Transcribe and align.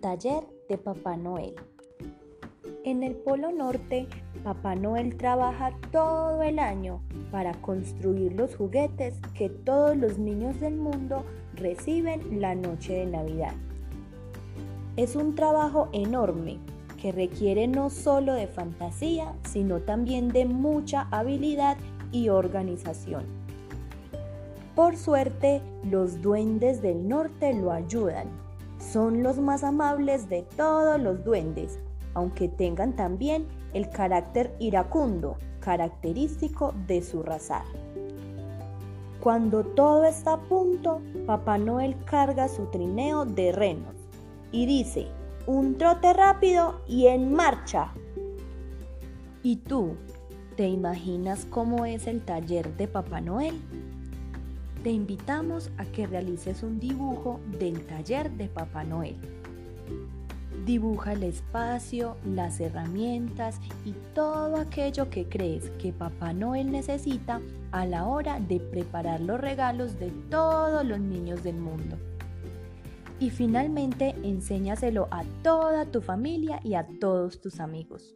taller 0.00 0.42
de 0.68 0.78
Papá 0.78 1.16
Noel. 1.16 1.54
En 2.84 3.02
el 3.02 3.14
Polo 3.14 3.52
Norte, 3.52 4.08
Papá 4.42 4.74
Noel 4.74 5.16
trabaja 5.16 5.72
todo 5.92 6.42
el 6.42 6.58
año 6.58 7.00
para 7.30 7.52
construir 7.60 8.32
los 8.32 8.56
juguetes 8.56 9.14
que 9.34 9.48
todos 9.48 9.96
los 9.96 10.18
niños 10.18 10.58
del 10.60 10.76
mundo 10.76 11.24
reciben 11.54 12.40
la 12.40 12.54
noche 12.54 12.94
de 12.94 13.06
Navidad. 13.06 13.52
Es 14.96 15.14
un 15.14 15.34
trabajo 15.34 15.88
enorme 15.92 16.58
que 17.00 17.12
requiere 17.12 17.68
no 17.68 17.90
solo 17.90 18.34
de 18.34 18.48
fantasía, 18.48 19.34
sino 19.48 19.80
también 19.80 20.28
de 20.28 20.46
mucha 20.46 21.06
habilidad 21.10 21.76
y 22.10 22.28
organización. 22.28 23.24
Por 24.74 24.96
suerte, 24.96 25.62
los 25.84 26.22
duendes 26.22 26.82
del 26.82 27.08
norte 27.08 27.54
lo 27.54 27.70
ayudan. 27.70 28.49
Son 28.80 29.22
los 29.22 29.38
más 29.38 29.62
amables 29.62 30.28
de 30.28 30.42
todos 30.56 30.98
los 30.98 31.22
duendes, 31.22 31.78
aunque 32.14 32.48
tengan 32.48 32.96
también 32.96 33.46
el 33.74 33.88
carácter 33.90 34.56
iracundo, 34.58 35.36
característico 35.60 36.74
de 36.86 37.02
su 37.02 37.22
raza. 37.22 37.62
Cuando 39.20 39.64
todo 39.64 40.04
está 40.04 40.32
a 40.32 40.40
punto, 40.40 41.02
Papá 41.26 41.58
Noel 41.58 41.94
carga 42.04 42.48
su 42.48 42.66
trineo 42.66 43.26
de 43.26 43.52
renos 43.52 43.94
y 44.50 44.64
dice, 44.64 45.08
un 45.46 45.76
trote 45.76 46.14
rápido 46.14 46.80
y 46.88 47.06
en 47.06 47.32
marcha. 47.34 47.92
¿Y 49.42 49.56
tú, 49.56 49.96
te 50.56 50.68
imaginas 50.68 51.44
cómo 51.44 51.84
es 51.84 52.06
el 52.06 52.24
taller 52.24 52.76
de 52.76 52.88
Papá 52.88 53.20
Noel? 53.20 53.60
Te 54.82 54.90
invitamos 54.90 55.70
a 55.76 55.84
que 55.84 56.06
realices 56.06 56.62
un 56.62 56.80
dibujo 56.80 57.40
del 57.58 57.84
taller 57.86 58.30
de 58.30 58.48
Papá 58.48 58.84
Noel. 58.84 59.16
Dibuja 60.64 61.12
el 61.12 61.22
espacio, 61.22 62.16
las 62.24 62.60
herramientas 62.60 63.60
y 63.84 63.92
todo 64.14 64.56
aquello 64.56 65.10
que 65.10 65.26
crees 65.28 65.70
que 65.78 65.92
Papá 65.92 66.32
Noel 66.32 66.70
necesita 66.70 67.40
a 67.72 67.86
la 67.86 68.06
hora 68.06 68.40
de 68.40 68.60
preparar 68.60 69.20
los 69.20 69.40
regalos 69.40 69.98
de 69.98 70.10
todos 70.30 70.84
los 70.84 71.00
niños 71.00 71.42
del 71.42 71.56
mundo. 71.56 71.96
Y 73.18 73.30
finalmente 73.30 74.14
enséñaselo 74.22 75.08
a 75.10 75.24
toda 75.42 75.84
tu 75.84 76.00
familia 76.00 76.60
y 76.64 76.74
a 76.74 76.86
todos 77.00 77.40
tus 77.40 77.60
amigos. 77.60 78.14